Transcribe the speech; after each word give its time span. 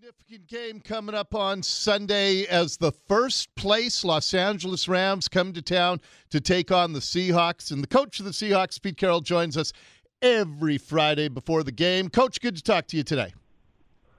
Significant 0.00 0.46
game 0.46 0.80
coming 0.80 1.14
up 1.14 1.34
on 1.34 1.60
Sunday 1.60 2.44
as 2.44 2.76
the 2.76 2.92
first 2.92 3.52
place 3.56 4.04
Los 4.04 4.32
Angeles 4.32 4.86
Rams 4.86 5.26
come 5.26 5.52
to 5.52 5.60
town 5.60 6.00
to 6.30 6.40
take 6.40 6.70
on 6.70 6.92
the 6.92 7.00
Seahawks. 7.00 7.72
And 7.72 7.82
the 7.82 7.88
coach 7.88 8.20
of 8.20 8.24
the 8.24 8.30
Seahawks, 8.30 8.80
Pete 8.80 8.96
Carroll, 8.96 9.22
joins 9.22 9.56
us 9.56 9.72
every 10.22 10.78
Friday 10.78 11.26
before 11.26 11.64
the 11.64 11.72
game. 11.72 12.10
Coach, 12.10 12.40
good 12.40 12.54
to 12.54 12.62
talk 12.62 12.86
to 12.88 12.96
you 12.96 13.02
today. 13.02 13.32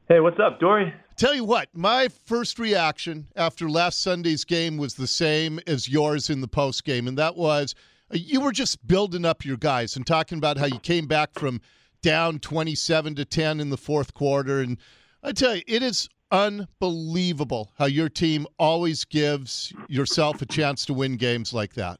Hey, 0.10 0.20
what's 0.20 0.38
up, 0.38 0.60
Dori? 0.60 0.94
Tell 1.15 1.34
you 1.34 1.46
what, 1.46 1.70
my 1.73 2.09
first 2.09 2.59
reaction 2.59 3.30
after 3.38 3.70
last 3.70 4.02
Sunday's 4.02 4.43
game 4.43 4.75
was 4.75 4.96
the 4.96 5.07
same 5.07 5.61
as 5.66 5.88
yours 5.88 6.30
in 6.30 6.41
the 6.41 6.48
post 6.50 6.84
game, 6.84 7.07
and 7.07 7.18
that 7.18 7.38
was 7.38 7.73
uh, 8.14 8.18
you 8.18 8.41
were 8.41 8.52
just 8.52 8.86
building 8.86 9.23
up 9.23 9.46
your 9.46 9.57
guys 9.57 9.96
and 9.96 10.05
talking 10.05 10.39
about 10.39 10.57
how 10.57 10.66
you 10.66 10.80
came 10.80 11.07
back 11.07 11.39
from 11.39 11.61
down 12.02 12.39
27 12.39 13.16
to 13.16 13.23
10 13.23 13.61
in 13.61 13.70
the 13.70 13.77
fourth 13.77 14.14
quarter 14.14 14.59
and 14.59 14.77
I 15.23 15.31
tell 15.31 15.55
you, 15.55 15.61
it 15.67 15.83
is 15.83 16.09
unbelievable 16.31 17.71
how 17.77 17.86
your 17.86 18.10
team 18.10 18.46
always 18.57 19.05
gives 19.05 19.73
yourself 19.87 20.41
a 20.41 20.46
chance 20.46 20.86
to 20.86 20.93
win 20.93 21.18
games 21.18 21.54
like 21.54 21.73
that. 21.73 22.00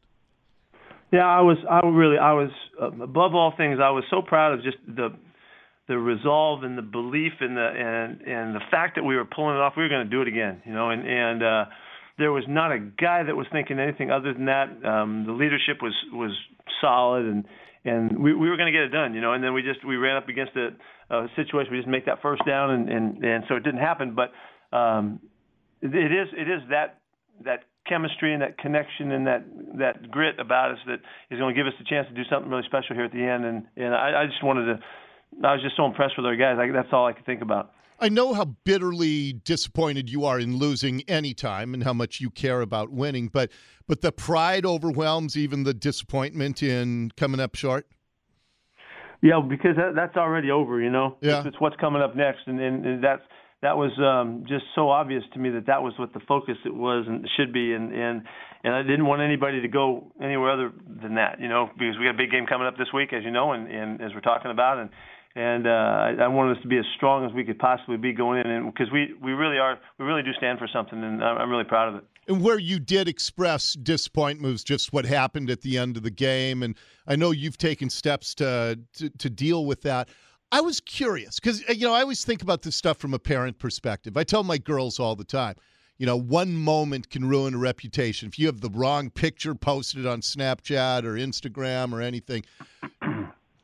Yeah, 1.12 1.26
I 1.26 1.42
was. 1.42 1.58
I 1.70 1.86
really. 1.88 2.18
I 2.18 2.34
was 2.34 2.52
uh, 2.80 2.92
above 3.02 3.34
all 3.34 3.54
things. 3.58 3.80
I 3.82 3.90
was 3.90 4.04
so 4.10 4.22
proud 4.22 4.54
of 4.54 4.64
just 4.64 4.78
the 4.88 5.10
the 5.88 5.98
resolve 5.98 6.64
and 6.64 6.78
the 6.78 6.84
belief 6.84 7.34
and 7.40 7.58
the 7.58 7.66
and 7.66 8.22
and 8.22 8.56
the 8.56 8.62
fact 8.70 8.96
that 8.96 9.04
we 9.04 9.16
were 9.16 9.26
pulling 9.26 9.56
it 9.56 9.60
off. 9.60 9.74
We 9.76 9.84
were 9.84 9.90
going 9.90 10.06
to 10.06 10.10
do 10.10 10.22
it 10.22 10.28
again. 10.28 10.62
You 10.66 10.74
know, 10.74 10.92
and 10.92 11.08
and 11.08 11.44
uh, 11.44 11.66
there 12.20 12.32
was 12.32 12.44
not 12.48 12.72
a 12.72 12.80
guy 12.80 13.24
that 13.24 13.36
was 13.36 13.48
thinking 13.52 13.80
anything 13.80 14.12
other 14.12 14.34
than 14.34 14.46
that. 14.46 14.70
Um, 14.86 15.26
the 15.26 15.34
leadership 15.34 15.82
was 15.82 15.94
was 16.14 16.32
solid 16.80 17.26
and 17.26 17.44
and 17.86 18.18
we, 18.20 18.34
we 18.34 18.50
were 18.50 18.58
going 18.58 18.72
to 18.72 18.78
get 18.78 18.84
it 18.84 18.90
done, 18.90 19.14
you 19.14 19.22
know. 19.22 19.34
And 19.34 19.44
then 19.44 19.54
we 19.54 19.62
just 19.62 19.86
we 19.86 19.96
ran 19.96 20.18
up 20.18 20.28
against 20.28 20.54
a, 20.56 20.70
a 21.14 21.28
situation. 21.36 21.72
We 21.72 21.78
just 21.78 21.88
make 21.88 22.06
that 22.06 22.22
first 22.22 22.42
down, 22.46 22.72
and 22.72 22.90
and 22.90 23.24
and 23.24 23.44
so 23.48 23.56
it 23.56 23.64
didn't 23.64 23.80
happen. 23.80 24.16
But 24.16 24.32
um, 24.76 25.20
it, 25.82 25.88
is 25.90 26.28
it 26.34 26.50
is 26.50 26.62
that 26.70 27.00
that 27.46 27.64
chemistry 27.88 28.34
and 28.34 28.42
that 28.42 28.58
connection 28.58 29.12
and 29.12 29.28
that 29.28 29.46
that 29.80 30.12
grit 30.12 30.40
about 30.40 30.72
us 30.72 30.78
that 30.88 31.00
is 31.32 31.40
going 31.40 31.56
to 31.56 31.60
give 31.60 31.68
us 31.68 31.74
the 31.80 31.86
chance 31.86 32.08
to 32.08 32.14
do 32.14 32.24
something 32.30 32.52
really 32.52 32.66
special 32.66 32.96
here 32.96 33.06
at 33.06 33.12
the 33.12 33.24
end. 33.24 33.46
And 33.46 33.66
and 33.78 33.96
I, 33.96 34.24
I 34.24 34.26
just 34.26 34.44
wanted 34.44 34.66
to. 34.66 34.80
I 35.44 35.54
was 35.54 35.62
just 35.62 35.78
so 35.78 35.86
impressed 35.86 36.16
with 36.18 36.26
our 36.26 36.36
guys. 36.36 36.58
I, 36.60 36.72
that's 36.72 36.90
all 36.92 37.06
I 37.06 37.14
could 37.14 37.26
think 37.26 37.42
about. 37.42 37.72
I 38.02 38.10
know 38.10 38.34
how 38.34 38.46
bitterly 38.64 39.34
disappointed 39.34 40.10
you 40.10 40.26
are 40.26 40.40
in 40.40 40.58
losing 40.58 41.02
any 41.08 41.34
time 41.34 41.74
and 41.74 41.84
how 41.84 41.94
much 41.94 42.22
you 42.22 42.30
care 42.30 42.62
about 42.62 42.92
winning, 42.92 43.28
but 43.28 43.52
but 43.88 44.02
the 44.02 44.12
pride 44.12 44.66
overwhelms 44.66 45.36
even 45.38 45.64
the 45.64 45.74
disappointment 45.74 46.64
in 46.64 47.12
coming 47.18 47.40
up 47.40 47.56
short. 47.56 47.88
Yeah, 49.22 49.42
because 49.48 49.76
that, 49.76 49.96
that's 49.96 50.16
already 50.16 50.50
over, 50.50 50.82
you 50.82 50.90
know. 50.90 51.18
Yeah. 51.22 51.40
It's, 51.40 51.48
it's 51.48 51.60
what's 51.60 51.76
coming 51.76 52.02
up 52.02 52.16
next, 52.16 52.42
and, 52.46 52.60
and, 52.60 52.86
and 52.86 53.04
that's 53.04 53.24
that 53.62 53.76
was 53.76 53.92
um, 54.00 54.46
just 54.48 54.64
so 54.74 54.90
obvious 54.90 55.24
to 55.34 55.40
me 55.40 55.50
that 55.50 55.66
that 55.68 55.84
was 55.84 55.94
what 56.00 56.14
the 56.14 56.22
focus 56.22 56.56
it 56.64 56.74
was 56.74 57.06
and 57.08 57.28
should 57.36 57.52
be, 57.52 57.74
and 57.74 57.92
and 57.94 58.22
and 58.64 58.74
I 58.74 58.82
didn't 58.84 59.06
want 59.06 59.22
anybody 59.22 59.62
to 59.62 59.68
go 59.68 60.12
anywhere 60.22 60.52
other 60.52 60.72
than 61.02 61.16
that, 61.16 61.40
you 61.42 61.50
know, 61.50 61.70
because 61.74 61.98
we 61.98 62.06
got 62.06 62.16
a 62.16 62.18
big 62.18 62.32
game 62.32 62.46
coming 62.46 62.68
up 62.68 62.78
this 62.78 62.90
week, 62.94 63.12
as 63.12 63.24
you 63.24 63.32
know, 63.32 63.52
and, 63.52 63.70
and 63.70 64.02
as 64.02 64.14
we're 64.14 64.22
talking 64.22 64.52
about, 64.52 64.78
and 64.80 64.90
and 65.36 65.68
uh, 65.68 65.70
I, 65.70 66.16
I 66.22 66.28
wanted 66.28 66.58
us 66.58 66.64
to 66.64 66.68
be 66.68 66.78
as 66.78 66.86
strong 66.96 67.26
as 67.26 67.34
we 67.34 67.44
could 67.44 67.60
possibly 67.60 67.98
be 67.98 68.14
going 68.14 68.46
in, 68.46 68.70
because 68.70 68.92
we 68.92 69.14
we 69.22 69.32
really 69.32 69.58
are, 69.58 69.80
we 69.98 70.06
really 70.06 70.24
do 70.24 70.34
stand 70.34 70.60
for 70.60 70.68
something, 70.68 71.04
and 71.04 71.24
I'm 71.24 71.50
really 71.50 71.64
proud 71.64 71.90
of 71.90 71.96
it. 71.96 72.04
And 72.28 72.44
where 72.44 72.60
you 72.60 72.80
did 72.80 73.08
express 73.08 73.74
disappointment 73.74 74.52
was 74.52 74.64
just 74.64 74.94
what 74.94 75.06
happened 75.06 75.50
at 75.50 75.62
the 75.62 75.78
end 75.78 75.98
of 75.98 76.04
the 76.04 76.12
game, 76.12 76.64
and 76.64 76.76
I 77.08 77.16
know 77.16 77.32
you've 77.32 77.58
taken 77.58 77.90
steps 77.90 78.34
to 78.36 78.80
to, 78.94 79.10
to 79.10 79.30
deal 79.30 79.66
with 79.66 79.82
that. 79.84 80.10
I 80.52 80.62
was 80.62 80.80
curious 80.80 81.40
because 81.40 81.68
you 81.70 81.88
know 81.88 81.94
I 81.94 82.02
always 82.02 82.26
think 82.26 82.42
about 82.42 82.64
this 82.64 82.76
stuff 82.76 82.98
from 82.98 83.14
a 83.14 83.20
parent 83.20 83.60
perspective. 83.60 84.18
I 84.18 84.24
tell 84.24 84.44
my 84.44 84.58
girls 84.58 85.00
all 85.00 85.16
the 85.16 85.24
time 85.24 85.56
you 86.00 86.06
know, 86.06 86.16
one 86.16 86.56
moment 86.56 87.10
can 87.10 87.28
ruin 87.28 87.54
a 87.54 87.58
reputation. 87.58 88.30
If 88.30 88.40
you 88.40 88.48
have 88.48 88.62
the 88.62 88.70
wrong 88.70 89.10
picture 89.10 89.54
posted 89.54 90.08
on 90.08 90.22
Snapchat 90.22 91.04
or 91.04 91.16
Instagram 91.16 91.92
or 91.92 92.02
anything, 92.02 92.46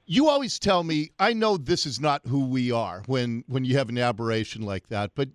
you 0.06 0.30
always 0.30 0.60
tell 0.60 0.84
me 0.84 1.10
i 1.20 1.34
know 1.34 1.58
this 1.58 1.86
is 1.86 2.00
not 2.00 2.26
who 2.28 2.46
we 2.46 2.72
are 2.72 3.04
when 3.08 3.44
when 3.48 3.66
you 3.66 3.78
have 3.78 3.90
an 3.90 3.98
aberration 3.98 4.62
like 4.62 4.88
that 4.88 5.12
but 5.16 5.30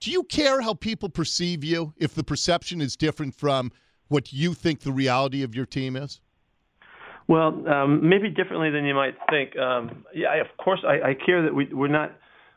do 0.00 0.10
you 0.10 0.22
care 0.24 0.60
how 0.60 0.74
people 0.74 1.08
perceive 1.08 1.62
you 1.62 1.92
if 1.96 2.14
the 2.14 2.24
perception 2.24 2.80
is 2.80 2.96
different 2.96 3.34
from 3.34 3.70
what 4.08 4.32
you 4.32 4.54
think 4.54 4.80
the 4.80 4.92
reality 4.92 5.42
of 5.42 5.54
your 5.54 5.66
team 5.66 5.96
is? 5.96 6.20
Well 7.28 7.68
um, 7.68 8.08
maybe 8.08 8.30
differently 8.30 8.70
than 8.70 8.84
you 8.84 8.94
might 8.94 9.16
think. 9.30 9.56
Um, 9.58 10.04
yeah 10.14 10.40
of 10.40 10.56
course 10.62 10.80
I, 10.86 11.10
I 11.10 11.14
care 11.14 11.42
that 11.42 11.54
we, 11.54 11.66
we're 11.72 11.88
not 11.88 12.12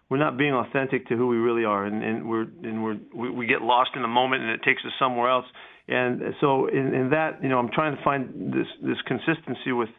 we're 0.09 0.17
not 0.17 0.37
being 0.37 0.53
authentic 0.53 1.07
to 1.07 1.15
who 1.15 1.27
we 1.27 1.37
really 1.37 1.65
are 1.65 1.85
and, 1.85 2.03
and 2.03 2.29
we're 2.29 2.47
and 2.63 2.83
we're 2.83 2.97
we, 3.15 3.29
we 3.31 3.45
get 3.47 3.61
lost 3.61 3.91
in 3.95 4.01
the 4.01 4.07
moment 4.07 4.43
and 4.43 4.51
it 4.51 4.61
takes 4.63 4.83
us 4.85 4.91
somewhere 4.99 5.29
else. 5.29 5.45
And 5.87 6.21
so 6.39 6.67
in, 6.67 6.93
in 6.93 7.09
that 7.09 7.41
you 7.41 7.49
know 7.49 7.57
i'm 7.57 7.71
trying 7.71 7.97
to 7.97 8.03
find 8.03 8.53
this 8.53 8.67
this 8.81 8.97
consistency 9.07 9.71
with 9.71 9.89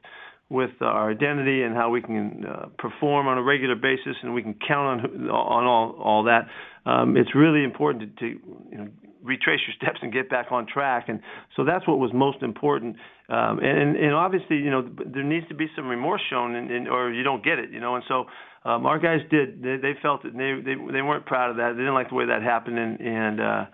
with 0.50 0.70
our 0.80 1.10
identity 1.10 1.62
and 1.62 1.74
how 1.74 1.90
we 1.90 2.02
can 2.02 2.44
uh, 2.44 2.66
perform 2.76 3.28
on 3.28 3.38
a 3.38 3.42
regular 3.42 3.76
basis, 3.76 4.16
and 4.22 4.34
we 4.34 4.42
can 4.42 4.54
count 4.66 5.04
on 5.04 5.30
on 5.30 5.64
all 5.64 5.96
all 6.02 6.24
that. 6.24 6.48
Um, 6.84 7.16
it's 7.16 7.34
really 7.34 7.62
important 7.62 8.16
to, 8.18 8.20
to 8.20 8.40
you 8.72 8.78
know, 8.78 8.88
retrace 9.22 9.60
your 9.66 9.76
steps 9.80 10.00
and 10.02 10.12
get 10.12 10.28
back 10.28 10.46
on 10.50 10.66
track, 10.66 11.08
and 11.08 11.20
so 11.56 11.64
that's 11.64 11.86
what 11.86 11.98
was 11.98 12.10
most 12.12 12.42
important. 12.42 12.96
Um, 13.28 13.60
and 13.62 13.96
and 13.96 14.12
obviously, 14.12 14.56
you 14.56 14.70
know, 14.70 14.82
there 15.06 15.22
needs 15.22 15.46
to 15.48 15.54
be 15.54 15.68
some 15.76 15.86
remorse 15.86 16.22
shown, 16.28 16.56
and, 16.56 16.68
and 16.70 16.88
or 16.88 17.12
you 17.12 17.22
don't 17.22 17.44
get 17.44 17.60
it, 17.60 17.70
you 17.70 17.78
know. 17.78 17.94
And 17.94 18.04
so 18.08 18.24
um, 18.68 18.86
our 18.86 18.98
guys 18.98 19.20
did; 19.30 19.62
they, 19.62 19.76
they 19.80 19.92
felt 20.02 20.24
it. 20.24 20.36
They 20.36 20.60
they 20.64 20.74
they 20.92 21.02
weren't 21.02 21.26
proud 21.26 21.50
of 21.50 21.56
that. 21.58 21.74
They 21.74 21.78
didn't 21.78 21.94
like 21.94 22.08
the 22.08 22.16
way 22.16 22.26
that 22.26 22.42
happened, 22.42 22.78
and 22.78 23.00
and. 23.00 23.40
Uh, 23.40 23.64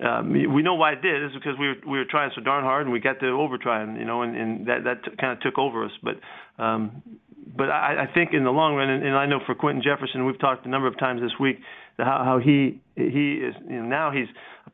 um, 0.00 0.32
we 0.32 0.62
know 0.62 0.74
why 0.74 0.92
it 0.92 1.02
did 1.02 1.24
is 1.24 1.32
because 1.34 1.58
we 1.58 1.68
were 1.68 1.74
we 1.86 1.98
were 1.98 2.04
trying 2.04 2.30
so 2.34 2.40
darn 2.40 2.62
hard 2.62 2.84
and 2.86 2.92
we 2.92 3.00
got 3.00 3.18
to 3.20 3.26
over 3.26 3.58
trying, 3.58 3.96
you 3.96 4.04
know, 4.04 4.22
and, 4.22 4.36
and 4.36 4.66
that 4.66 4.84
that 4.84 5.04
t- 5.04 5.16
kind 5.18 5.32
of 5.32 5.40
took 5.40 5.58
over 5.58 5.84
us. 5.84 5.92
But 6.02 6.62
um, 6.62 7.02
but 7.56 7.70
I, 7.70 8.04
I 8.04 8.14
think 8.14 8.32
in 8.32 8.44
the 8.44 8.50
long 8.50 8.76
run, 8.76 8.88
and, 8.88 9.04
and 9.04 9.16
I 9.16 9.26
know 9.26 9.40
for 9.44 9.56
Quinton 9.56 9.82
Jefferson, 9.82 10.24
we've 10.24 10.38
talked 10.38 10.66
a 10.66 10.68
number 10.68 10.86
of 10.86 10.96
times 10.98 11.20
this 11.20 11.32
week 11.40 11.58
how, 11.98 12.22
how 12.24 12.38
he 12.38 12.80
he 12.94 13.34
is 13.34 13.54
you 13.68 13.76
know, 13.76 13.86
now 13.86 14.10
he's 14.12 14.28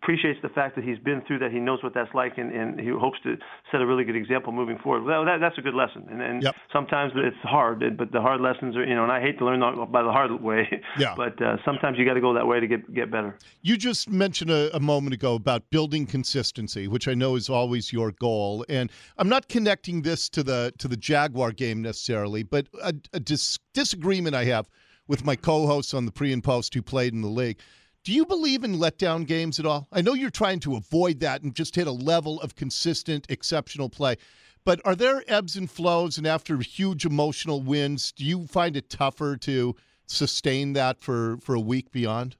appreciates 0.04 0.38
the 0.42 0.50
fact 0.50 0.76
that 0.76 0.84
he's 0.84 0.98
been 0.98 1.22
through 1.26 1.38
that. 1.38 1.50
He 1.50 1.58
knows 1.58 1.82
what 1.82 1.94
that's 1.94 2.12
like, 2.12 2.36
and, 2.36 2.52
and 2.52 2.78
he 2.78 2.88
hopes 2.88 3.18
to 3.22 3.36
set 3.72 3.80
a 3.80 3.86
really 3.86 4.04
good 4.04 4.16
example 4.16 4.52
moving 4.52 4.78
forward. 4.78 5.04
Well, 5.04 5.24
that, 5.24 5.38
that's 5.40 5.56
a 5.56 5.62
good 5.62 5.74
lesson, 5.74 6.06
and, 6.10 6.20
and 6.20 6.42
yep. 6.42 6.54
sometimes 6.70 7.12
it's 7.16 7.36
hard, 7.42 7.82
but 7.96 8.12
the 8.12 8.20
hard 8.20 8.42
lessons 8.42 8.76
are 8.76 8.84
you 8.84 8.94
know, 8.94 9.02
and 9.02 9.12
I 9.12 9.20
hate 9.20 9.38
to 9.38 9.46
learn 9.46 9.60
by 9.90 10.02
the 10.02 10.12
hard 10.12 10.30
way. 10.42 10.68
Yeah. 10.96 11.14
but 11.16 11.40
uh, 11.42 11.56
sometimes 11.64 11.98
you 11.98 12.04
got 12.04 12.14
to 12.14 12.20
go 12.20 12.34
that 12.34 12.46
way 12.46 12.60
to 12.60 12.66
get 12.66 12.94
get 12.94 13.10
better. 13.10 13.36
You 13.62 13.76
just 13.76 14.08
mentioned 14.08 14.50
a, 14.50 14.74
a 14.76 14.78
moment 14.78 15.14
ago 15.14 15.34
about 15.34 15.68
building 15.70 16.06
consistency, 16.06 16.86
which 16.86 17.08
I 17.08 17.14
know 17.14 17.36
is 17.36 17.48
always 17.48 17.92
your 17.92 18.12
goal, 18.12 18.64
and 18.68 18.92
I'm 19.16 19.28
not 19.28 19.48
connecting 19.48 20.02
this 20.02 20.28
to 20.30 20.42
the 20.42 20.72
to 20.78 20.86
the 20.86 20.96
Jaguar 20.96 21.52
game 21.52 21.82
necessarily, 21.82 22.42
but 22.42 22.66
a, 22.82 22.94
a 23.12 23.20
dis- 23.20 23.58
disagreement 23.72 24.36
I 24.36 24.44
have 24.44 24.68
with 25.08 25.24
my 25.24 25.36
co-hosts 25.36 25.94
on 25.94 26.06
the 26.06 26.12
pre 26.12 26.32
and 26.32 26.44
post 26.44 26.74
who 26.74 26.82
played 26.82 27.12
in 27.12 27.22
the 27.22 27.28
league. 27.28 27.58
Do 28.04 28.12
you 28.12 28.26
believe 28.26 28.64
in 28.64 28.76
letdown 28.76 29.26
games 29.26 29.58
at 29.58 29.64
all? 29.64 29.88
I 29.90 30.02
know 30.02 30.12
you're 30.12 30.28
trying 30.28 30.60
to 30.60 30.76
avoid 30.76 31.20
that 31.20 31.42
and 31.42 31.54
just 31.54 31.74
hit 31.74 31.86
a 31.86 31.92
level 31.92 32.38
of 32.42 32.54
consistent, 32.54 33.24
exceptional 33.30 33.88
play. 33.88 34.16
But 34.62 34.82
are 34.84 34.94
there 34.94 35.24
ebbs 35.26 35.56
and 35.56 35.70
flows? 35.70 36.18
And 36.18 36.26
after 36.26 36.58
huge 36.58 37.06
emotional 37.06 37.62
wins, 37.62 38.12
do 38.12 38.26
you 38.26 38.46
find 38.46 38.76
it 38.76 38.90
tougher 38.90 39.38
to 39.38 39.74
sustain 40.06 40.74
that 40.74 41.00
for, 41.00 41.38
for 41.38 41.54
a 41.54 41.60
week 41.60 41.92
beyond? 41.92 42.36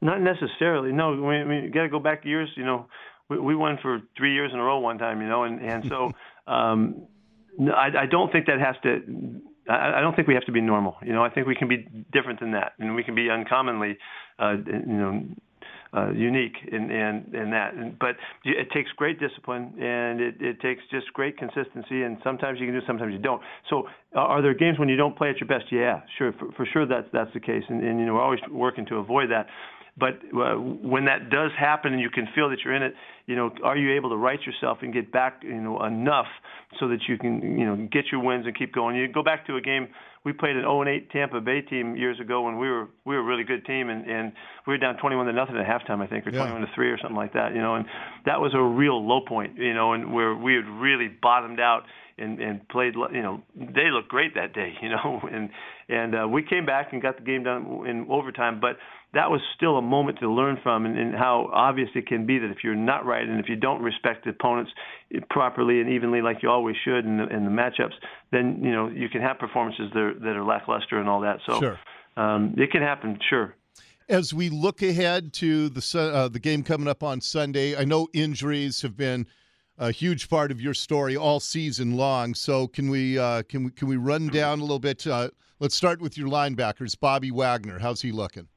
Not 0.00 0.20
necessarily. 0.20 0.90
No, 0.90 1.12
we, 1.12 1.44
we 1.44 1.68
got 1.68 1.82
to 1.82 1.88
go 1.88 2.00
back 2.00 2.24
years. 2.24 2.50
You 2.56 2.64
know, 2.64 2.88
we, 3.28 3.38
we 3.38 3.54
won 3.54 3.78
for 3.80 4.00
three 4.16 4.34
years 4.34 4.50
in 4.52 4.58
a 4.58 4.62
row 4.64 4.80
one 4.80 4.98
time. 4.98 5.20
You 5.20 5.28
know, 5.28 5.44
and 5.44 5.60
and 5.60 5.86
so 5.88 6.10
um, 6.52 7.06
I, 7.72 7.90
I 8.00 8.06
don't 8.06 8.32
think 8.32 8.46
that 8.46 8.58
has 8.58 8.74
to 8.82 9.40
I, 9.68 9.98
I 9.98 10.00
don't 10.00 10.14
think 10.14 10.28
we 10.28 10.34
have 10.34 10.46
to 10.46 10.52
be 10.52 10.60
normal. 10.60 10.96
You 11.02 11.12
know, 11.12 11.24
I 11.24 11.30
think 11.30 11.46
we 11.46 11.54
can 11.54 11.68
be 11.68 11.86
different 12.12 12.40
than 12.40 12.52
that, 12.52 12.72
and 12.78 12.94
we 12.94 13.02
can 13.02 13.14
be 13.14 13.30
uncommonly, 13.30 13.98
uh, 14.38 14.56
you 14.66 14.82
know, 14.86 15.22
uh, 15.96 16.10
unique 16.10 16.56
in, 16.72 16.90
in, 16.90 17.24
in 17.32 17.50
that. 17.50 17.74
And, 17.74 17.96
but 17.98 18.16
it 18.44 18.68
takes 18.72 18.90
great 18.96 19.20
discipline 19.20 19.72
and 19.80 20.20
it, 20.20 20.34
it 20.40 20.60
takes 20.60 20.82
just 20.90 21.12
great 21.12 21.38
consistency. 21.38 22.02
And 22.02 22.18
sometimes 22.24 22.58
you 22.58 22.66
can 22.66 22.74
do, 22.74 22.84
sometimes 22.86 23.12
you 23.12 23.20
don't. 23.20 23.40
So, 23.70 23.84
are 24.14 24.42
there 24.42 24.54
games 24.54 24.78
when 24.78 24.88
you 24.88 24.96
don't 24.96 25.16
play 25.16 25.30
at 25.30 25.38
your 25.38 25.46
best? 25.46 25.70
Yeah, 25.70 26.00
sure, 26.18 26.32
for, 26.32 26.50
for 26.56 26.66
sure 26.72 26.86
that's 26.86 27.06
that's 27.12 27.32
the 27.32 27.40
case. 27.40 27.62
And, 27.68 27.82
and 27.84 28.00
you 28.00 28.06
know, 28.06 28.14
we're 28.14 28.22
always 28.22 28.40
working 28.50 28.86
to 28.86 28.96
avoid 28.96 29.30
that. 29.30 29.46
But 29.96 30.14
uh, 30.36 30.54
when 30.56 31.04
that 31.04 31.30
does 31.30 31.52
happen 31.58 31.92
and 31.92 32.02
you 32.02 32.10
can 32.10 32.26
feel 32.34 32.50
that 32.50 32.58
you're 32.64 32.74
in 32.74 32.82
it, 32.82 32.94
you 33.26 33.36
know, 33.36 33.50
are 33.62 33.76
you 33.76 33.94
able 33.94 34.10
to 34.10 34.16
right 34.16 34.40
yourself 34.42 34.78
and 34.82 34.92
get 34.92 35.12
back, 35.12 35.42
you 35.42 35.60
know, 35.60 35.84
enough 35.84 36.26
so 36.80 36.88
that 36.88 36.98
you 37.08 37.16
can, 37.16 37.58
you 37.58 37.64
know, 37.64 37.88
get 37.92 38.06
your 38.10 38.20
wins 38.22 38.44
and 38.46 38.56
keep 38.56 38.74
going? 38.74 38.96
You 38.96 39.06
go 39.06 39.22
back 39.22 39.46
to 39.46 39.56
a 39.56 39.60
game 39.60 39.88
we 40.24 40.32
played 40.32 40.56
an 40.56 40.64
0-8 40.64 41.10
Tampa 41.10 41.40
Bay 41.40 41.60
team 41.60 41.96
years 41.96 42.18
ago 42.18 42.42
when 42.42 42.58
we 42.58 42.68
were 42.68 42.88
we 43.04 43.14
were 43.14 43.20
a 43.20 43.24
really 43.24 43.44
good 43.44 43.64
team, 43.66 43.90
and 43.90 44.08
and 44.08 44.32
we 44.66 44.72
were 44.72 44.78
down 44.78 44.96
21 44.96 45.26
to 45.26 45.32
nothing 45.32 45.56
at 45.56 45.66
halftime, 45.66 46.00
I 46.00 46.06
think, 46.06 46.26
or 46.26 46.30
21 46.30 46.62
to 46.62 46.66
three 46.74 46.90
or 46.90 46.98
something 46.98 47.16
like 47.16 47.34
that. 47.34 47.54
You 47.54 47.60
know, 47.60 47.74
and 47.74 47.84
that 48.24 48.40
was 48.40 48.52
a 48.54 48.62
real 48.62 49.06
low 49.06 49.20
point. 49.26 49.56
You 49.56 49.74
know, 49.74 49.92
and 49.92 50.14
where 50.14 50.34
we 50.34 50.54
had 50.54 50.66
really 50.66 51.08
bottomed 51.08 51.60
out 51.60 51.82
and 52.16 52.40
and 52.40 52.66
played. 52.68 52.94
You 52.94 53.22
know, 53.22 53.42
they 53.54 53.90
looked 53.92 54.08
great 54.08 54.34
that 54.34 54.54
day. 54.54 54.72
You 54.82 54.90
know, 54.90 55.20
and 55.30 55.50
and 55.88 56.14
uh, 56.14 56.28
we 56.28 56.42
came 56.42 56.66
back 56.66 56.92
and 56.92 57.00
got 57.02 57.16
the 57.16 57.22
game 57.22 57.44
done 57.44 57.86
in 57.86 58.06
overtime, 58.10 58.60
but 58.60 58.76
that 59.14 59.30
was 59.30 59.40
still 59.56 59.78
a 59.78 59.82
moment 59.82 60.18
to 60.18 60.30
learn 60.30 60.58
from 60.62 60.84
and, 60.86 60.98
and 60.98 61.14
how 61.14 61.48
obvious 61.52 61.88
it 61.94 62.06
can 62.06 62.26
be 62.26 62.38
that 62.38 62.50
if 62.50 62.58
you're 62.62 62.74
not 62.74 63.06
right 63.06 63.26
and 63.26 63.40
if 63.40 63.48
you 63.48 63.56
don't 63.56 63.80
respect 63.80 64.24
the 64.24 64.30
opponents 64.30 64.70
properly 65.30 65.80
and 65.80 65.90
evenly 65.90 66.22
like 66.22 66.42
you 66.42 66.50
always 66.50 66.76
should 66.84 67.04
in 67.04 67.18
the, 67.18 67.28
in 67.28 67.44
the 67.44 67.50
matchups, 67.50 67.94
then 68.32 68.60
you 68.62 68.72
know 68.72 68.88
you 68.88 69.08
can 69.08 69.20
have 69.20 69.38
performances 69.38 69.90
that 69.92 70.00
are, 70.00 70.14
that 70.14 70.36
are 70.36 70.44
lackluster 70.44 70.98
and 70.98 71.08
all 71.08 71.20
that. 71.20 71.38
So 71.46 71.60
sure. 71.60 71.78
um, 72.16 72.54
it 72.56 72.70
can 72.70 72.82
happen, 72.82 73.18
sure. 73.28 73.54
As 74.08 74.34
we 74.34 74.50
look 74.50 74.82
ahead 74.82 75.32
to 75.34 75.68
the 75.68 75.98
uh, 75.98 76.28
the 76.28 76.40
game 76.40 76.62
coming 76.62 76.88
up 76.88 77.02
on 77.02 77.20
Sunday, 77.20 77.76
I 77.76 77.84
know 77.84 78.08
injuries 78.12 78.82
have 78.82 78.96
been 78.96 79.26
a 79.78 79.90
huge 79.90 80.28
part 80.28 80.50
of 80.50 80.60
your 80.60 80.74
story 80.74 81.16
all 81.16 81.40
season 81.40 81.96
long. 81.96 82.34
So 82.34 82.66
can 82.68 82.90
we 82.90 83.18
uh, 83.18 83.42
can 83.42 83.64
we 83.64 83.70
can 83.70 83.88
we 83.88 83.96
run 83.96 84.28
down 84.28 84.58
a 84.58 84.62
little 84.62 84.78
bit? 84.78 85.06
Uh, 85.06 85.30
let's 85.58 85.74
start 85.74 86.00
with 86.00 86.18
your 86.18 86.28
linebackers, 86.28 86.98
Bobby 86.98 87.30
Wagner. 87.30 87.78
How's 87.78 88.02
he 88.02 88.12
looking? 88.12 88.48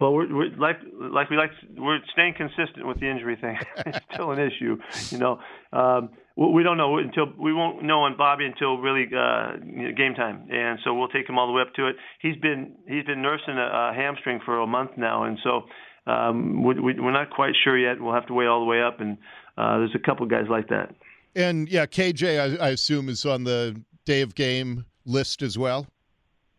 Well, 0.00 0.14
we're, 0.14 0.34
we're 0.34 0.56
like 0.56 0.78
like 0.98 1.28
we 1.28 1.36
like 1.36 1.50
we're 1.76 1.98
staying 2.12 2.34
consistent 2.34 2.86
with 2.86 3.00
the 3.00 3.10
injury 3.10 3.36
thing. 3.36 3.58
it's 3.86 3.98
still 4.12 4.30
an 4.32 4.38
issue, 4.38 4.78
you 5.10 5.18
know. 5.18 5.38
Um, 5.72 6.10
we 6.36 6.62
don't 6.62 6.78
know 6.78 6.96
until 6.96 7.26
we 7.38 7.52
won't 7.52 7.82
know 7.82 8.00
on 8.00 8.16
Bobby 8.16 8.46
until 8.46 8.78
really 8.78 9.04
uh, 9.14 9.56
game 9.94 10.14
time, 10.14 10.48
and 10.50 10.78
so 10.84 10.94
we'll 10.94 11.08
take 11.08 11.28
him 11.28 11.38
all 11.38 11.46
the 11.46 11.52
way 11.52 11.60
up 11.60 11.74
to 11.74 11.86
it. 11.86 11.96
He's 12.20 12.36
been 12.36 12.76
he's 12.88 13.04
been 13.04 13.20
nursing 13.20 13.58
a, 13.58 13.90
a 13.90 13.92
hamstring 13.94 14.40
for 14.42 14.58
a 14.60 14.66
month 14.66 14.92
now, 14.96 15.24
and 15.24 15.38
so 15.44 15.64
um, 16.10 16.64
we, 16.64 16.80
we, 16.80 16.98
we're 16.98 17.12
not 17.12 17.28
quite 17.28 17.52
sure 17.62 17.78
yet. 17.78 18.00
We'll 18.00 18.14
have 18.14 18.26
to 18.28 18.34
wait 18.34 18.46
all 18.46 18.60
the 18.60 18.66
way 18.66 18.80
up, 18.80 19.00
and 19.00 19.18
uh, 19.58 19.78
there's 19.78 19.94
a 19.94 19.98
couple 19.98 20.24
guys 20.26 20.46
like 20.48 20.68
that. 20.68 20.94
And 21.36 21.68
yeah, 21.68 21.84
KJ, 21.84 22.58
I, 22.58 22.68
I 22.68 22.68
assume 22.70 23.10
is 23.10 23.26
on 23.26 23.44
the 23.44 23.78
day 24.06 24.22
of 24.22 24.34
game 24.34 24.86
list 25.04 25.42
as 25.42 25.58
well. 25.58 25.86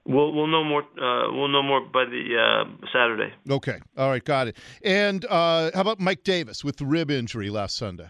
We'll 0.06 0.34
we'll 0.34 0.48
know 0.48 0.64
more. 0.64 0.82
Uh, 0.82 1.32
we'll 1.32 1.48
know 1.50 1.62
more 1.62 1.82
by 1.82 2.06
the 2.06 2.36
uh, 2.36 2.88
Saturday. 2.92 3.34
Okay. 3.50 3.80
All 3.98 4.10
right. 4.10 4.24
Got 4.24 4.48
it. 4.48 4.58
And 4.84 5.26
uh, 5.26 5.72
how 5.74 5.82
about 5.82 6.00
Mike 6.00 6.24
Davis 6.24 6.64
with 6.64 6.78
the 6.78 6.86
rib 6.86 7.12
injury 7.12 7.50
last 7.50 7.78
Sunday? 7.78 8.10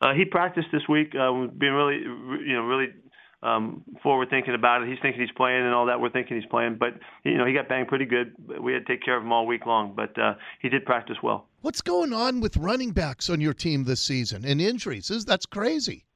Uh, 0.00 0.14
he 0.14 0.24
practiced 0.24 0.68
this 0.72 0.82
week. 0.88 1.14
Uh, 1.14 1.32
we've 1.32 1.58
been 1.58 1.72
really, 1.72 1.98
you 1.98 2.54
know, 2.54 2.62
really 2.62 2.88
um, 3.42 3.84
forward 4.02 4.30
thinking 4.30 4.54
about 4.54 4.82
it. 4.82 4.88
He's 4.88 4.98
thinking 5.02 5.20
he's 5.20 5.30
playing 5.36 5.64
and 5.64 5.74
all 5.74 5.86
that. 5.86 6.00
We're 6.00 6.10
thinking 6.10 6.36
he's 6.36 6.48
playing, 6.48 6.76
but 6.78 6.94
you 7.24 7.36
know, 7.36 7.46
he 7.46 7.52
got 7.52 7.68
banged 7.68 7.88
pretty 7.88 8.06
good. 8.06 8.34
We 8.60 8.72
had 8.72 8.86
to 8.86 8.92
take 8.92 9.04
care 9.04 9.16
of 9.16 9.22
him 9.22 9.32
all 9.32 9.46
week 9.46 9.66
long, 9.66 9.94
but 9.94 10.18
uh, 10.18 10.34
he 10.60 10.68
did 10.68 10.84
practice 10.84 11.16
well. 11.22 11.46
What's 11.60 11.80
going 11.80 12.12
on 12.12 12.40
with 12.40 12.56
running 12.56 12.92
backs 12.92 13.28
on 13.28 13.40
your 13.40 13.54
team 13.54 13.84
this 13.84 14.00
season 14.00 14.44
and 14.44 14.60
injuries? 14.60 15.08
That's 15.26 15.46
crazy. 15.46 16.06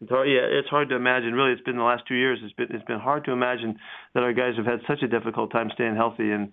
It's 0.00 0.10
hard, 0.10 0.28
yeah, 0.28 0.46
it's 0.48 0.68
hard 0.68 0.88
to 0.88 0.96
imagine. 0.96 1.34
Really, 1.34 1.52
it's 1.52 1.62
been 1.62 1.76
the 1.76 1.82
last 1.82 2.04
two 2.08 2.14
years. 2.14 2.38
It's 2.42 2.54
been 2.54 2.68
it's 2.70 2.84
been 2.86 2.98
hard 2.98 3.24
to 3.26 3.32
imagine 3.32 3.78
that 4.14 4.22
our 4.22 4.32
guys 4.32 4.54
have 4.56 4.64
had 4.64 4.80
such 4.88 5.02
a 5.02 5.08
difficult 5.08 5.52
time 5.52 5.70
staying 5.74 5.96
healthy, 5.96 6.30
and 6.30 6.52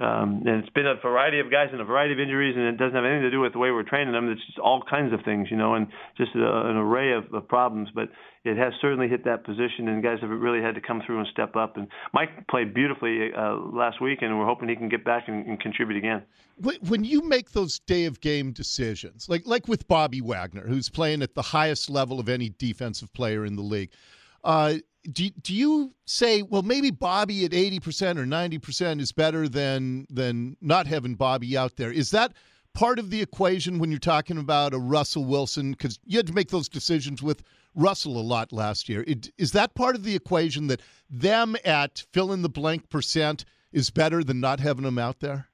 um, 0.00 0.42
and 0.46 0.62
it's 0.62 0.72
been 0.74 0.86
a 0.86 0.94
variety 0.94 1.40
of 1.40 1.50
guys 1.50 1.70
and 1.72 1.80
a 1.80 1.84
variety 1.84 2.12
of 2.12 2.20
injuries, 2.20 2.54
and 2.56 2.66
it 2.66 2.78
doesn't 2.78 2.94
have 2.94 3.04
anything 3.04 3.22
to 3.22 3.30
do 3.32 3.40
with 3.40 3.52
the 3.52 3.58
way 3.58 3.72
we're 3.72 3.82
training 3.82 4.12
them. 4.12 4.30
It's 4.30 4.44
just 4.46 4.58
all 4.58 4.80
kinds 4.88 5.12
of 5.12 5.24
things, 5.24 5.48
you 5.50 5.56
know, 5.56 5.74
and 5.74 5.88
just 6.16 6.30
a, 6.36 6.38
an 6.38 6.76
array 6.76 7.14
of, 7.14 7.32
of 7.34 7.48
problems. 7.48 7.88
But 7.92 8.08
it 8.44 8.56
has 8.56 8.72
certainly 8.80 9.08
hit 9.08 9.24
that 9.24 9.44
position, 9.44 9.88
and 9.88 10.00
guys 10.00 10.18
have 10.20 10.30
really 10.30 10.62
had 10.62 10.76
to 10.76 10.80
come 10.80 11.02
through 11.04 11.18
and 11.18 11.26
step 11.32 11.56
up. 11.56 11.76
And 11.76 11.88
Mike 12.12 12.46
played 12.48 12.74
beautifully 12.74 13.30
uh, 13.36 13.56
last 13.56 14.00
week, 14.00 14.22
and 14.22 14.38
we're 14.38 14.46
hoping 14.46 14.68
he 14.68 14.76
can 14.76 14.88
get 14.88 15.04
back 15.04 15.26
and, 15.26 15.44
and 15.46 15.58
contribute 15.58 15.98
again. 15.98 16.22
When 16.60 17.02
you 17.02 17.22
make 17.22 17.50
those 17.50 17.80
day 17.80 18.04
of 18.04 18.20
game 18.20 18.52
decisions, 18.52 19.28
like 19.28 19.46
like 19.46 19.66
with 19.66 19.88
Bobby 19.88 20.20
Wagner, 20.20 20.66
who's 20.66 20.88
playing 20.88 21.22
at 21.22 21.34
the 21.34 21.42
highest 21.42 21.90
level 21.90 22.20
of 22.20 22.28
any 22.28 22.50
defensive 22.50 23.12
player 23.12 23.44
in 23.44 23.56
the 23.56 23.62
league. 23.62 23.90
Uh, 24.44 24.74
do, 25.10 25.30
do 25.30 25.54
you 25.54 25.94
say, 26.04 26.42
well, 26.42 26.62
maybe 26.62 26.90
Bobby 26.90 27.44
at 27.44 27.52
80% 27.52 28.18
or 28.18 28.24
90% 28.24 29.00
is 29.00 29.12
better 29.12 29.48
than 29.48 30.06
than 30.10 30.56
not 30.60 30.86
having 30.86 31.14
Bobby 31.14 31.56
out 31.56 31.76
there? 31.76 31.90
Is 31.90 32.10
that 32.10 32.34
part 32.74 32.98
of 32.98 33.10
the 33.10 33.20
equation 33.20 33.78
when 33.78 33.90
you're 33.90 33.98
talking 33.98 34.38
about 34.38 34.74
a 34.74 34.78
Russell 34.78 35.24
Wilson? 35.24 35.72
Because 35.72 35.98
you 36.04 36.18
had 36.18 36.26
to 36.26 36.32
make 36.32 36.50
those 36.50 36.68
decisions 36.68 37.22
with 37.22 37.42
Russell 37.74 38.18
a 38.18 38.22
lot 38.22 38.52
last 38.52 38.88
year. 38.88 39.04
It, 39.06 39.30
is 39.38 39.52
that 39.52 39.74
part 39.74 39.94
of 39.94 40.04
the 40.04 40.14
equation 40.14 40.66
that 40.66 40.82
them 41.08 41.56
at 41.64 42.04
fill 42.12 42.32
in 42.32 42.42
the 42.42 42.48
blank 42.48 42.90
percent 42.90 43.44
is 43.72 43.90
better 43.90 44.22
than 44.22 44.40
not 44.40 44.60
having 44.60 44.84
them 44.84 44.98
out 44.98 45.20
there? 45.20 45.48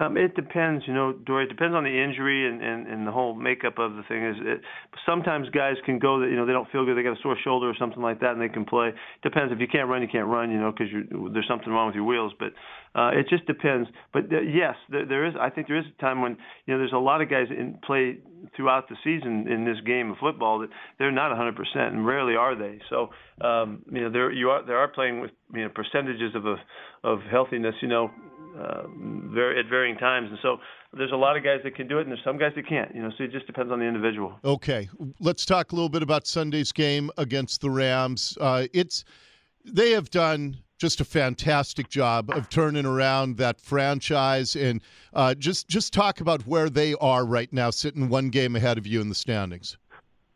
Um, 0.00 0.16
it 0.16 0.34
depends, 0.34 0.84
you 0.86 0.94
know, 0.94 1.12
Dori. 1.12 1.44
It 1.44 1.48
depends 1.48 1.74
on 1.74 1.84
the 1.84 1.92
injury 1.92 2.48
and, 2.48 2.62
and, 2.62 2.86
and 2.86 3.06
the 3.06 3.12
whole 3.12 3.34
makeup 3.34 3.78
of 3.78 3.96
the 3.96 4.02
thing. 4.08 4.24
Is 4.24 4.36
it, 4.40 4.60
sometimes 5.04 5.50
guys 5.50 5.76
can 5.84 5.98
go 5.98 6.20
that 6.20 6.28
you 6.28 6.36
know 6.36 6.46
they 6.46 6.52
don't 6.52 6.70
feel 6.70 6.86
good, 6.86 6.96
they 6.96 7.02
got 7.02 7.18
a 7.18 7.22
sore 7.22 7.36
shoulder 7.44 7.68
or 7.68 7.74
something 7.78 8.02
like 8.02 8.20
that, 8.20 8.32
and 8.32 8.40
they 8.40 8.48
can 8.48 8.64
play. 8.64 8.92
Depends 9.22 9.52
if 9.52 9.60
you 9.60 9.68
can't 9.68 9.88
run, 9.88 10.00
you 10.00 10.08
can't 10.08 10.26
run, 10.26 10.50
you 10.50 10.58
know, 10.58 10.72
because 10.72 10.88
there's 11.34 11.46
something 11.46 11.70
wrong 11.70 11.88
with 11.88 11.96
your 11.96 12.04
wheels. 12.04 12.32
But 12.38 12.52
uh, 12.98 13.10
it 13.12 13.28
just 13.28 13.46
depends. 13.46 13.90
But 14.12 14.32
uh, 14.32 14.40
yes, 14.40 14.74
there, 14.88 15.04
there 15.04 15.26
is. 15.26 15.34
I 15.38 15.50
think 15.50 15.68
there 15.68 15.78
is 15.78 15.84
a 15.86 16.00
time 16.00 16.22
when 16.22 16.38
you 16.64 16.72
know 16.72 16.78
there's 16.78 16.94
a 16.94 16.98
lot 16.98 17.20
of 17.20 17.28
guys 17.28 17.46
in 17.50 17.78
play 17.84 18.18
throughout 18.56 18.88
the 18.88 18.96
season 19.04 19.46
in 19.48 19.66
this 19.66 19.76
game 19.84 20.10
of 20.10 20.16
football 20.16 20.60
that 20.60 20.70
they're 20.98 21.12
not 21.12 21.30
100%, 21.30 21.54
and 21.76 22.06
rarely 22.06 22.36
are 22.36 22.56
they. 22.56 22.80
So 22.88 23.10
um, 23.42 23.84
you 23.92 24.00
know 24.00 24.10
there 24.10 24.32
you 24.32 24.48
are 24.48 24.64
there 24.64 24.78
are 24.78 24.88
playing 24.88 25.20
with 25.20 25.30
you 25.54 25.64
know 25.64 25.68
percentages 25.68 26.34
of 26.34 26.46
a 26.46 26.56
of 27.04 27.20
healthiness. 27.30 27.74
You 27.82 27.88
know 27.88 28.10
uh, 28.58 28.82
very, 29.32 29.58
at 29.58 29.66
varying 29.68 29.96
times. 29.96 30.28
And 30.30 30.38
so 30.42 30.58
there's 30.92 31.12
a 31.12 31.16
lot 31.16 31.36
of 31.36 31.44
guys 31.44 31.60
that 31.64 31.74
can 31.74 31.86
do 31.86 31.98
it, 31.98 32.02
and 32.02 32.10
there's 32.10 32.24
some 32.24 32.38
guys 32.38 32.52
that 32.56 32.68
can't. 32.68 32.94
You 32.94 33.02
know, 33.02 33.10
so 33.16 33.24
it 33.24 33.32
just 33.32 33.46
depends 33.46 33.72
on 33.72 33.78
the 33.78 33.84
individual. 33.84 34.38
Okay, 34.44 34.88
let's 35.20 35.44
talk 35.44 35.72
a 35.72 35.74
little 35.74 35.88
bit 35.88 36.02
about 36.02 36.26
Sunday's 36.26 36.72
game 36.72 37.10
against 37.18 37.60
the 37.60 37.70
Rams. 37.70 38.36
Uh, 38.40 38.66
it's 38.72 39.04
they 39.64 39.90
have 39.90 40.10
done 40.10 40.56
just 40.78 41.00
a 41.00 41.04
fantastic 41.04 41.88
job 41.90 42.30
of 42.30 42.48
turning 42.48 42.86
around 42.86 43.36
that 43.36 43.60
franchise, 43.60 44.56
and 44.56 44.80
uh, 45.12 45.34
just 45.34 45.68
just 45.68 45.92
talk 45.92 46.20
about 46.20 46.46
where 46.46 46.70
they 46.70 46.94
are 46.94 47.24
right 47.24 47.52
now, 47.52 47.70
sitting 47.70 48.08
one 48.08 48.30
game 48.30 48.56
ahead 48.56 48.78
of 48.78 48.86
you 48.86 49.00
in 49.00 49.08
the 49.08 49.14
standings. 49.14 49.76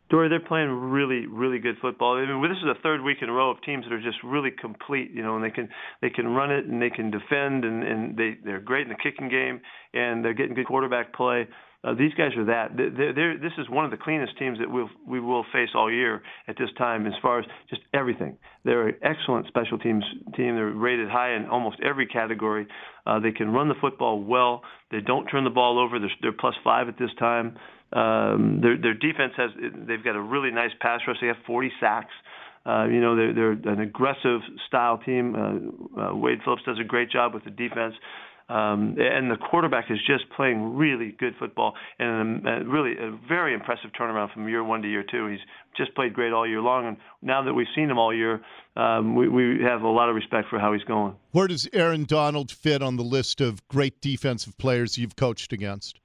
Dori, 0.09 0.29
they're 0.29 0.39
playing 0.39 0.69
really, 0.69 1.25
really 1.25 1.59
good 1.59 1.75
football. 1.81 2.17
I 2.17 2.25
mean, 2.25 2.41
this 2.43 2.57
is 2.57 2.63
the 2.63 2.79
third 2.83 3.01
week 3.01 3.17
in 3.21 3.29
a 3.29 3.31
row 3.31 3.49
of 3.49 3.61
teams 3.63 3.85
that 3.85 3.93
are 3.93 4.01
just 4.01 4.17
really 4.23 4.51
complete. 4.51 5.11
You 5.11 5.23
know, 5.23 5.35
and 5.35 5.43
they 5.43 5.49
can 5.49 5.69
they 6.01 6.09
can 6.09 6.27
run 6.27 6.51
it 6.51 6.65
and 6.65 6.81
they 6.81 6.89
can 6.89 7.11
defend, 7.11 7.65
and 7.65 7.83
and 7.83 8.17
they 8.17 8.37
they're 8.43 8.59
great 8.59 8.83
in 8.83 8.89
the 8.89 8.99
kicking 9.01 9.29
game, 9.29 9.61
and 9.93 10.23
they're 10.23 10.33
getting 10.33 10.53
good 10.53 10.67
quarterback 10.67 11.13
play. 11.13 11.47
Uh, 11.85 11.93
these 11.93 12.13
guys 12.15 12.31
are 12.35 12.45
that. 12.45 12.75
They're, 12.75 13.13
they're, 13.13 13.37
this 13.37 13.51
is 13.59 13.69
one 13.69 13.85
of 13.85 13.91
the 13.91 13.97
cleanest 13.97 14.39
teams 14.39 14.57
that 14.57 14.71
we'll, 14.71 14.89
we 15.07 15.19
will 15.19 15.45
face 15.53 15.69
all 15.75 15.91
year 15.91 16.23
at 16.47 16.57
this 16.57 16.69
time 16.79 17.05
as 17.05 17.13
far 17.21 17.39
as 17.39 17.45
just 17.69 17.83
everything. 17.93 18.37
They're 18.63 18.87
an 18.87 18.95
excellent 19.03 19.45
special 19.47 19.77
teams 19.77 20.03
team. 20.35 20.55
They're 20.55 20.71
rated 20.71 21.09
high 21.09 21.35
in 21.35 21.45
almost 21.45 21.77
every 21.85 22.07
category. 22.07 22.65
Uh, 23.05 23.19
they 23.19 23.31
can 23.31 23.49
run 23.49 23.67
the 23.67 23.75
football 23.79 24.19
well. 24.19 24.63
They 24.89 25.01
don't 25.01 25.27
turn 25.27 25.43
the 25.43 25.51
ball 25.51 25.77
over. 25.77 25.99
They're, 25.99 26.09
they're 26.23 26.31
plus 26.31 26.55
five 26.63 26.87
at 26.87 26.97
this 26.97 27.11
time. 27.19 27.55
Um, 27.93 28.59
their 28.61 28.77
their 28.77 28.93
defense 28.93 29.33
has 29.37 29.51
they've 29.87 30.03
got 30.03 30.15
a 30.15 30.21
really 30.21 30.51
nice 30.51 30.71
pass 30.79 31.01
rush. 31.07 31.17
They 31.21 31.27
have 31.27 31.37
40 31.45 31.71
sacks. 31.79 32.13
Uh, 32.65 32.85
you 32.85 32.99
know 32.99 33.15
they're 33.15 33.33
they're 33.33 33.73
an 33.73 33.81
aggressive 33.81 34.41
style 34.67 34.97
team. 34.97 35.35
Uh, 35.35 36.01
uh, 36.01 36.15
Wade 36.15 36.39
Phillips 36.43 36.63
does 36.65 36.79
a 36.79 36.83
great 36.83 37.11
job 37.11 37.33
with 37.33 37.43
the 37.43 37.51
defense. 37.51 37.93
Um, 38.47 38.95
and 38.99 39.31
the 39.31 39.37
quarterback 39.37 39.85
is 39.89 39.97
just 40.05 40.29
playing 40.35 40.75
really 40.75 41.15
good 41.17 41.33
football 41.39 41.73
and 41.97 42.45
a, 42.45 42.57
a 42.57 42.63
really 42.63 42.91
a 42.91 43.17
very 43.27 43.55
impressive 43.55 43.89
turnaround 43.99 44.31
from 44.33 44.47
year 44.47 44.63
one 44.63 44.83
to 44.83 44.87
year 44.87 45.03
two. 45.03 45.27
He's 45.27 45.39
just 45.75 45.95
played 45.95 46.13
great 46.13 46.31
all 46.31 46.47
year 46.47 46.61
long, 46.61 46.85
and 46.85 46.97
now 47.23 47.41
that 47.43 47.55
we've 47.55 47.67
seen 47.73 47.89
him 47.89 47.97
all 47.97 48.13
year, 48.13 48.41
um, 48.75 49.15
we, 49.15 49.27
we 49.27 49.63
have 49.63 49.81
a 49.81 49.87
lot 49.87 50.09
of 50.09 50.15
respect 50.15 50.49
for 50.49 50.59
how 50.59 50.73
he's 50.73 50.83
going. 50.83 51.15
Where 51.31 51.47
does 51.47 51.67
Aaron 51.73 52.03
Donald 52.03 52.51
fit 52.51 52.83
on 52.83 52.97
the 52.97 53.03
list 53.03 53.41
of 53.41 53.67
great 53.67 53.99
defensive 53.99 54.55
players 54.59 54.95
you've 54.95 55.15
coached 55.15 55.51
against? 55.51 55.99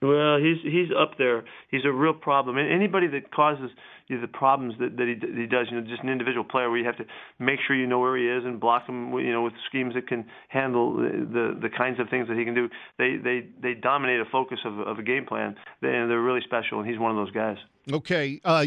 Well, 0.00 0.38
he's 0.38 0.58
he's 0.62 0.88
up 0.96 1.18
there. 1.18 1.44
He's 1.70 1.84
a 1.84 1.92
real 1.92 2.14
problem. 2.14 2.56
And 2.56 2.70
anybody 2.70 3.08
that 3.08 3.32
causes 3.32 3.70
you 4.06 4.16
know, 4.16 4.22
the 4.22 4.28
problems 4.28 4.74
that, 4.78 4.96
that 4.96 5.08
he 5.08 5.14
that 5.14 5.36
he 5.36 5.46
does, 5.46 5.66
you 5.70 5.80
know, 5.80 5.86
just 5.86 6.02
an 6.02 6.08
individual 6.08 6.44
player 6.44 6.70
where 6.70 6.78
you 6.78 6.84
have 6.84 6.96
to 6.98 7.04
make 7.38 7.58
sure 7.66 7.74
you 7.74 7.86
know 7.86 7.98
where 7.98 8.16
he 8.16 8.28
is 8.28 8.44
and 8.44 8.60
block 8.60 8.86
him, 8.88 9.12
you 9.14 9.32
know, 9.32 9.42
with 9.42 9.54
schemes 9.68 9.94
that 9.94 10.06
can 10.06 10.24
handle 10.48 10.96
the 10.96 11.26
the, 11.32 11.58
the 11.62 11.68
kinds 11.68 11.98
of 11.98 12.08
things 12.08 12.28
that 12.28 12.38
he 12.38 12.44
can 12.44 12.54
do. 12.54 12.68
They 12.96 13.16
they 13.16 13.48
they 13.60 13.74
dominate 13.74 14.20
a 14.20 14.24
focus 14.26 14.60
of 14.64 14.78
of 14.78 14.98
a 14.98 15.02
game 15.02 15.26
plan, 15.26 15.56
and 15.82 16.10
they're 16.10 16.22
really 16.22 16.42
special. 16.44 16.78
And 16.78 16.88
he's 16.88 16.98
one 16.98 17.10
of 17.10 17.16
those 17.16 17.32
guys. 17.32 17.56
Okay. 17.90 18.40
Uh, 18.44 18.66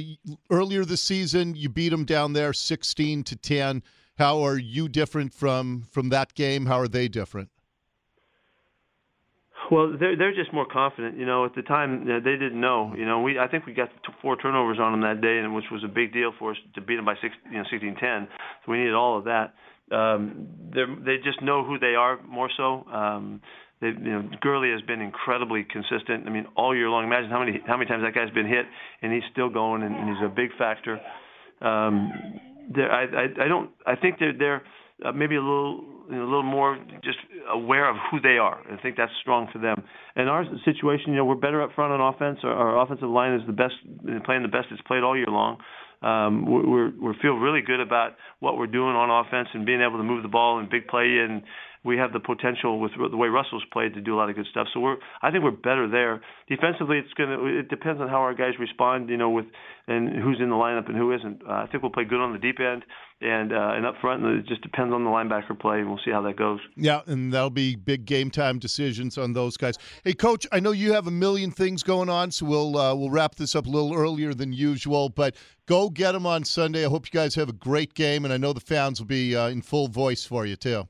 earlier 0.50 0.83
this 0.83 1.03
season, 1.03 1.55
you 1.55 1.69
beat 1.69 1.93
him 1.93 2.03
down 2.03 2.33
there, 2.33 2.51
sixteen 2.51 3.23
to 3.23 3.38
ten. 3.38 3.83
How 4.17 4.41
are 4.41 4.57
you 4.57 4.89
different 4.89 5.33
from 5.33 5.83
from 5.91 6.09
that 6.09 6.33
game? 6.33 6.65
How 6.65 6.79
are 6.79 6.89
they 6.89 7.07
different? 7.07 7.50
Well, 9.72 9.96
they're 9.98 10.18
they're 10.18 10.36
just 10.36 10.54
more 10.54 10.66
confident. 10.66 11.18
You 11.18 11.25
know, 11.25 11.46
at 11.46 11.56
the 11.56 11.62
time 11.62 12.06
they 12.06 12.20
didn't 12.20 12.60
know. 12.60 12.94
You 12.96 13.06
know, 13.06 13.22
we 13.22 13.40
I 13.40 13.48
think 13.48 13.66
we 13.66 13.74
got 13.74 13.88
four 14.22 14.36
turnovers 14.36 14.78
on 14.80 14.92
them 14.92 15.01
that 15.01 15.22
day, 15.22 15.40
and 15.40 15.56
which 15.56 15.66
was 15.72 15.82
a 15.86 15.88
big 15.88 16.12
deal 16.12 16.34
for 16.38 16.51
us 16.51 16.58
to 16.75 16.82
beat 16.82 16.98
them 16.98 17.06
by 17.06 17.16
six, 17.22 17.34
you 17.50 17.58
know, 17.58 17.63
16-10. 17.72 18.28
So 18.66 18.72
we 18.72 18.80
needed 18.80 18.94
all 18.94 19.18
of 19.18 19.24
that. 19.24 19.54
Um, 19.90 20.48
they 20.74 20.84
they 21.06 21.16
just 21.24 21.42
know 21.42 21.63
who 21.63 21.80
they 21.80 21.96
are 21.96 22.22
more 22.24 22.50
so. 22.56 22.86
Um, 22.92 23.42
they, 23.80 23.88
you 23.88 24.12
know, 24.12 24.30
Gurley 24.42 24.72
has 24.72 24.82
been 24.82 25.01
incredibly 25.01 25.63
consistent. 25.63 26.28
I 26.28 26.30
mean, 26.32 26.48
all 26.58 26.75
year 26.75 26.90
long. 26.90 27.06
Imagine 27.06 27.30
how 27.30 27.40
many 27.40 27.62
how 27.66 27.78
many 27.78 27.88
times 27.88 28.04
that 28.04 28.13
guy's 28.13 28.34
been 28.34 28.48
hit, 28.48 28.66
and 29.01 29.13
he's 29.13 29.24
still 29.32 29.50
going, 29.50 29.84
and, 29.84 29.96
and 29.96 30.10
he's 30.10 30.24
a 30.24 30.30
big 30.30 30.50
factor. 30.58 31.00
Um, 31.62 32.12
I, 32.75 33.06
I 33.16 33.46
I 33.46 33.48
don't 33.48 33.72
I 33.88 33.96
think 33.96 34.20
they're 34.20 34.38
they're 34.38 34.63
uh, 35.06 35.13
maybe 35.13 35.36
a 35.36 35.42
little 35.42 35.84
a 36.12 36.24
little 36.24 36.44
more 36.44 36.77
just 37.03 37.18
aware 37.51 37.89
of 37.89 37.96
who 38.10 38.20
they 38.20 38.38
are. 38.38 38.60
I 38.72 38.82
think 38.82 38.98
that's 38.98 39.12
strong 39.22 39.48
for 39.51 39.60
them. 39.60 39.84
And 40.15 40.30
our 40.30 40.46
situation, 40.65 41.12
you 41.12 41.15
know, 41.15 41.25
we're 41.25 41.36
better 41.36 41.62
up 41.62 41.72
front 41.74 41.94
on 41.94 42.13
offense. 42.13 42.39
Our, 42.44 42.51
our 42.51 42.84
offensive 42.84 43.10
line 43.10 43.34
is 43.34 43.41
the 43.48 43.53
best, 43.53 43.75
playing 44.25 44.41
the 44.41 44.48
best 44.48 44.68
it's 44.72 44.82
played 44.82 45.03
all 45.03 45.18
year 45.18 45.27
long. 45.30 45.58
Um, 46.01 46.46
we're 46.50 46.91
we're 47.00 47.13
feel 47.22 47.34
really 47.34 47.62
good 47.62 47.80
about 47.80 48.13
what 48.39 48.58
we're 48.58 48.65
doing 48.65 48.96
on 48.96 49.25
offense 49.25 49.50
and 49.53 49.68
being 49.68 49.82
able 49.82 49.98
to 49.98 50.03
move 50.03 50.24
the 50.24 50.30
ball 50.30 50.58
and 50.58 50.68
big 50.68 50.88
play 50.88 51.20
and 51.22 51.44
we 51.83 51.97
have 51.97 52.13
the 52.13 52.19
potential 52.19 52.79
with 52.79 52.91
the 52.95 53.17
way 53.17 53.27
Russell's 53.27 53.63
played 53.73 53.95
to 53.95 54.01
do 54.01 54.15
a 54.15 54.17
lot 54.17 54.29
of 54.29 54.35
good 54.35 54.45
stuff. 54.51 54.67
So 54.73 54.79
we're 54.79 54.97
I 55.21 55.31
think 55.31 55.43
we're 55.43 55.51
better 55.51 55.89
there. 55.89 56.21
Defensively, 56.47 56.97
it's 57.00 57.13
gonna 57.13 57.43
it 57.45 57.69
depends 57.69 58.01
on 58.01 58.07
how 58.07 58.17
our 58.17 58.33
guys 58.35 58.53
respond, 58.59 59.09
you 59.09 59.17
know, 59.17 59.29
with 59.29 59.45
and 59.88 60.09
who's 60.09 60.38
in 60.39 60.50
the 60.50 60.55
lineup 60.55 60.88
and 60.88 60.95
who 60.95 61.11
isn't. 61.13 61.41
Uh, 61.47 61.51
I 61.51 61.67
think 61.67 61.81
we'll 61.81 61.91
play 61.91 62.03
good 62.03 62.19
on 62.19 62.33
the 62.33 62.39
deep 62.39 62.59
end 62.59 62.83
and 63.19 63.51
uh, 63.51 63.73
and 63.73 63.85
up 63.85 63.95
front. 64.00 64.23
And 64.23 64.39
it 64.39 64.47
just 64.47 64.61
depends 64.61 64.93
on 64.93 65.03
the 65.03 65.09
linebacker 65.09 65.59
play, 65.59 65.79
and 65.79 65.89
we'll 65.89 66.00
see 66.05 66.11
how 66.11 66.21
that 66.21 66.38
goes. 66.38 66.59
Yeah, 66.77 67.01
and 67.07 67.33
that'll 67.33 67.50
be 67.50 67.75
big 67.75 68.05
game 68.05 68.29
time 68.29 68.59
decisions 68.59 69.17
on 69.17 69.33
those 69.33 69.57
guys. 69.57 69.75
Hey, 70.03 70.13
coach, 70.13 70.45
I 70.51 70.59
know 70.59 70.71
you 70.71 70.93
have 70.93 71.07
a 71.07 71.11
million 71.11 71.50
things 71.50 71.81
going 71.81 72.09
on, 72.09 72.29
so 72.29 72.45
we'll 72.45 72.77
uh, 72.77 72.93
we'll 72.93 73.09
wrap 73.11 73.35
this 73.35 73.55
up 73.55 73.65
a 73.65 73.69
little 73.69 73.93
earlier 73.93 74.33
than 74.33 74.53
usual, 74.53 75.09
but. 75.09 75.35
Go 75.67 75.89
get 75.89 76.11
them 76.11 76.25
on 76.25 76.43
Sunday. 76.43 76.85
I 76.85 76.89
hope 76.89 77.05
you 77.05 77.17
guys 77.17 77.33
have 77.35 77.47
a 77.47 77.53
great 77.53 77.93
game, 77.93 78.25
and 78.25 78.33
I 78.33 78.38
know 78.38 78.51
the 78.51 78.59
fans 78.59 79.00
will 79.00 79.07
be 79.07 79.38
uh, 79.38 79.47
in 79.47 79.61
full 79.61 79.88
voice 79.88 80.25
for 80.25 80.45
you 80.45 80.57
too. 80.57 80.85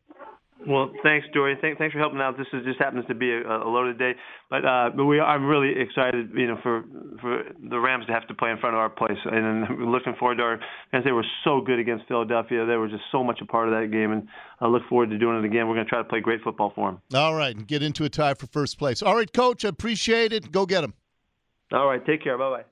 Well, 0.67 0.91
thanks, 1.01 1.25
Dorian. 1.33 1.57
Thank, 1.59 1.79
thanks 1.79 1.93
for 1.93 1.99
helping 1.99 2.19
out. 2.19 2.37
This 2.37 2.47
is, 2.53 2.63
just 2.65 2.79
happens 2.79 3.05
to 3.07 3.15
be 3.15 3.31
a, 3.31 3.41
a 3.41 3.67
loaded 3.67 3.97
day, 3.97 4.13
but 4.49 4.63
uh, 4.63 4.91
but 4.95 5.05
we 5.05 5.19
I'm 5.19 5.45
really 5.47 5.73
excited, 5.79 6.29
you 6.35 6.47
know, 6.47 6.57
for 6.61 6.83
for 7.19 7.43
the 7.67 7.79
Rams 7.79 8.05
to 8.07 8.13
have 8.13 8.27
to 8.27 8.35
play 8.35 8.51
in 8.51 8.59
front 8.59 8.75
of 8.75 8.79
our 8.79 8.89
place, 8.89 9.17
and 9.25 9.65
I'm 9.65 9.85
looking 9.91 10.13
forward 10.19 10.37
to 10.37 10.43
our 10.43 10.59
fans. 10.91 11.03
They 11.03 11.11
were 11.11 11.25
so 11.43 11.61
good 11.61 11.79
against 11.79 12.07
Philadelphia. 12.07 12.65
They 12.65 12.75
were 12.75 12.87
just 12.87 13.03
so 13.11 13.23
much 13.23 13.39
a 13.41 13.45
part 13.45 13.69
of 13.69 13.73
that 13.73 13.91
game, 13.91 14.11
and 14.11 14.27
I 14.59 14.67
look 14.67 14.83
forward 14.87 15.09
to 15.09 15.17
doing 15.17 15.39
it 15.39 15.45
again. 15.45 15.67
We're 15.67 15.75
going 15.75 15.85
to 15.85 15.89
try 15.89 15.99
to 15.99 16.07
play 16.07 16.19
great 16.19 16.41
football 16.43 16.71
for 16.75 16.91
them. 16.91 17.01
All 17.13 17.33
right, 17.33 17.55
and 17.55 17.67
get 17.67 17.81
into 17.81 18.03
a 18.03 18.09
tie 18.09 18.35
for 18.35 18.45
first 18.47 18.77
place. 18.77 19.01
All 19.01 19.15
right, 19.15 19.31
Coach, 19.31 19.65
I 19.65 19.69
appreciate 19.69 20.31
it. 20.31 20.51
Go 20.51 20.67
get 20.67 20.81
them. 20.81 20.93
All 21.71 21.87
right, 21.87 22.05
take 22.05 22.23
care. 22.23 22.37
Bye 22.37 22.49
bye. 22.49 22.63